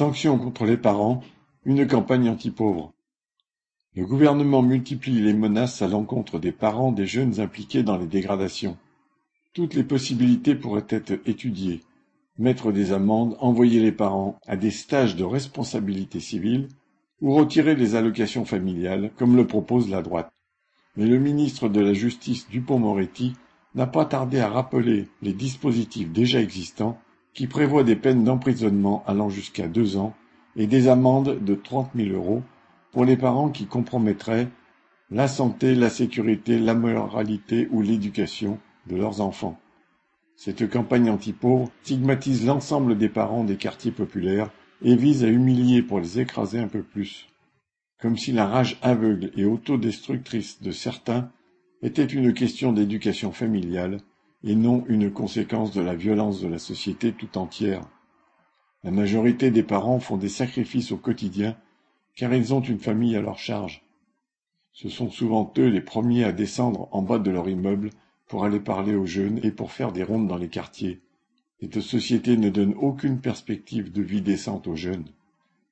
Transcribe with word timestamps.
Sanctions 0.00 0.38
contre 0.38 0.64
les 0.64 0.78
parents, 0.78 1.20
une 1.66 1.86
campagne 1.86 2.30
anti-pauvres. 2.30 2.94
Le 3.94 4.06
gouvernement 4.06 4.62
multiplie 4.62 5.20
les 5.20 5.34
menaces 5.34 5.82
à 5.82 5.88
l'encontre 5.88 6.38
des 6.38 6.52
parents 6.52 6.90
des 6.90 7.04
jeunes 7.04 7.38
impliqués 7.38 7.82
dans 7.82 7.98
les 7.98 8.06
dégradations. 8.06 8.78
Toutes 9.52 9.74
les 9.74 9.84
possibilités 9.84 10.54
pourraient 10.54 10.86
être 10.88 11.20
étudiées. 11.26 11.82
Mettre 12.38 12.72
des 12.72 12.92
amendes, 12.92 13.36
envoyer 13.40 13.78
les 13.78 13.92
parents 13.92 14.40
à 14.46 14.56
des 14.56 14.70
stages 14.70 15.16
de 15.16 15.24
responsabilité 15.24 16.18
civile 16.18 16.68
ou 17.20 17.34
retirer 17.34 17.74
les 17.74 17.94
allocations 17.94 18.46
familiales, 18.46 19.10
comme 19.18 19.36
le 19.36 19.46
propose 19.46 19.90
la 19.90 20.00
droite. 20.00 20.32
Mais 20.96 21.04
le 21.04 21.18
ministre 21.18 21.68
de 21.68 21.80
la 21.82 21.92
Justice 21.92 22.48
Dupont-Moretti 22.48 23.34
n'a 23.74 23.86
pas 23.86 24.06
tardé 24.06 24.40
à 24.40 24.48
rappeler 24.48 25.08
les 25.20 25.34
dispositifs 25.34 26.10
déjà 26.10 26.40
existants 26.40 26.98
qui 27.34 27.46
prévoient 27.46 27.84
des 27.84 27.96
peines 27.96 28.24
d'emprisonnement 28.24 29.04
allant 29.06 29.28
jusqu'à 29.28 29.68
deux 29.68 29.96
ans 29.96 30.14
et 30.56 30.66
des 30.66 30.88
amendes 30.88 31.42
de 31.44 31.54
trente 31.54 31.94
mille 31.94 32.12
euros 32.12 32.42
pour 32.92 33.04
les 33.04 33.16
parents 33.16 33.50
qui 33.50 33.66
compromettraient 33.66 34.48
la 35.10 35.28
santé, 35.28 35.74
la 35.74 35.90
sécurité, 35.90 36.58
la 36.58 36.74
moralité 36.74 37.68
ou 37.70 37.82
l'éducation 37.82 38.58
de 38.86 38.96
leurs 38.96 39.20
enfants. 39.20 39.58
Cette 40.36 40.70
campagne 40.70 41.10
anti-pauvres 41.10 41.70
stigmatise 41.82 42.46
l'ensemble 42.46 42.96
des 42.96 43.08
parents 43.08 43.44
des 43.44 43.56
quartiers 43.56 43.92
populaires 43.92 44.50
et 44.82 44.96
vise 44.96 45.24
à 45.24 45.28
humilier 45.28 45.82
pour 45.82 46.00
les 46.00 46.20
écraser 46.20 46.58
un 46.58 46.68
peu 46.68 46.82
plus. 46.82 47.28
Comme 48.00 48.16
si 48.16 48.32
la 48.32 48.46
rage 48.46 48.78
aveugle 48.80 49.30
et 49.36 49.44
autodestructrice 49.44 50.62
de 50.62 50.70
certains 50.70 51.30
était 51.82 52.04
une 52.04 52.32
question 52.32 52.72
d'éducation 52.72 53.32
familiale 53.32 53.98
et 54.44 54.54
non 54.54 54.84
une 54.88 55.10
conséquence 55.10 55.72
de 55.72 55.80
la 55.80 55.94
violence 55.94 56.40
de 56.40 56.48
la 56.48 56.58
société 56.58 57.12
tout 57.12 57.38
entière. 57.38 57.82
La 58.82 58.90
majorité 58.90 59.50
des 59.50 59.62
parents 59.62 60.00
font 60.00 60.16
des 60.16 60.28
sacrifices 60.28 60.92
au 60.92 60.96
quotidien 60.96 61.56
car 62.16 62.34
ils 62.34 62.54
ont 62.54 62.60
une 62.60 62.78
famille 62.78 63.16
à 63.16 63.20
leur 63.20 63.38
charge. 63.38 63.82
Ce 64.72 64.88
sont 64.88 65.10
souvent 65.10 65.52
eux 65.58 65.68
les 65.68 65.80
premiers 65.80 66.24
à 66.24 66.32
descendre 66.32 66.88
en 66.92 67.02
bas 67.02 67.18
de 67.18 67.30
leur 67.30 67.48
immeuble 67.48 67.90
pour 68.28 68.44
aller 68.44 68.60
parler 68.60 68.94
aux 68.94 69.06
jeunes 69.06 69.40
et 69.42 69.50
pour 69.50 69.72
faire 69.72 69.92
des 69.92 70.04
rondes 70.04 70.28
dans 70.28 70.36
les 70.36 70.48
quartiers. 70.48 71.00
Cette 71.60 71.80
société 71.80 72.36
ne 72.36 72.48
donne 72.48 72.74
aucune 72.74 73.20
perspective 73.20 73.92
de 73.92 74.02
vie 74.02 74.22
décente 74.22 74.66
aux 74.66 74.76
jeunes. 74.76 75.08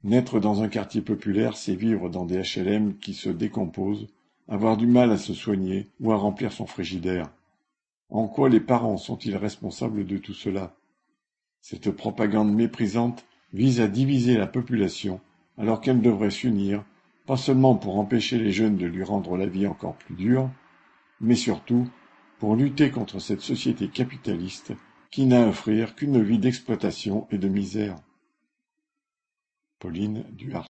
Naître 0.05 0.39
dans 0.39 0.63
un 0.63 0.69
quartier 0.69 1.01
populaire, 1.01 1.57
c'est 1.57 1.75
vivre 1.75 2.09
dans 2.09 2.25
des 2.25 2.43
HLM 2.43 2.99
qui 2.99 3.15
se 3.15 3.31
décomposent, 3.31 4.07
avoir 4.49 4.77
du 4.77 4.87
mal 4.87 5.11
à 5.11 5.17
se 5.17 5.35
soigner 5.35 5.89
ou 6.01 6.13
à 6.13 6.17
remplir 6.17 6.53
son 6.53 6.67
frigidaire. 6.67 7.31
En 8.11 8.27
quoi 8.27 8.49
les 8.49 8.61
parents 8.61 8.97
sont-ils 8.97 9.37
responsables 9.37 10.07
de 10.07 10.17
tout 10.17 10.35
cela? 10.35 10.75
Cette 11.61 11.91
propagande 11.91 12.55
méprisante 12.55 13.27
vise 13.53 13.81
à 13.81 13.89
diviser 13.89 14.37
la 14.37 14.47
population 14.47 15.21
alors 15.59 15.81
qu'elle 15.81 16.01
devrait 16.01 16.31
s'unir, 16.31 16.85
pas 17.27 17.37
seulement 17.37 17.75
pour 17.75 17.99
empêcher 17.99 18.39
les 18.39 18.53
jeunes 18.53 18.77
de 18.77 18.87
lui 18.87 19.03
rendre 19.03 19.37
la 19.37 19.47
vie 19.47 19.67
encore 19.67 19.97
plus 19.97 20.15
dure, 20.15 20.51
mais 21.21 21.35
surtout 21.35 21.89
pour 22.39 22.57
lutter 22.57 22.91
contre 22.91 23.19
cette 23.19 23.41
société 23.41 23.89
capitaliste 23.89 24.73
qui 25.11 25.27
n'a 25.27 25.45
à 25.45 25.49
offrir 25.49 25.95
qu'une 25.95 26.23
vie 26.23 26.39
d'exploitation 26.39 27.27
et 27.31 27.39
de 27.39 27.49
misère. 27.49 27.97
Pauline 29.79 30.25
Duhart 30.33 30.67